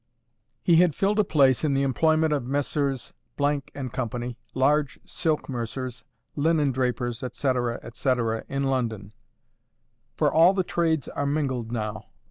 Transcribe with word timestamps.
He 0.63 0.77
had 0.77 0.95
filled 0.95 1.19
a 1.19 1.23
place 1.23 1.63
in 1.63 1.75
the 1.75 1.83
employment 1.83 2.33
of 2.33 2.43
Messrs——& 2.47 3.13
Co., 3.37 3.61
large 4.55 4.99
silk 5.05 5.47
mercers, 5.47 6.03
linen 6.35 6.71
drapers, 6.71 7.21
etc., 7.21 7.79
etc., 7.83 8.43
in 8.49 8.63
London; 8.63 9.13
for 10.17 10.33
all 10.33 10.53
the 10.55 10.63
trades 10.63 11.07
are 11.07 11.27
mingled 11.27 11.71
now. 11.71 12.07